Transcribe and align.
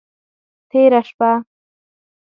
تیره 0.69 1.01
شپه… 1.07 1.31